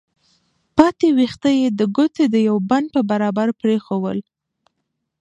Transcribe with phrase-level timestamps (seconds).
[0.77, 4.19] پاتې ويښته يې د ګوتې د يوه بند په برابر پرېښوول.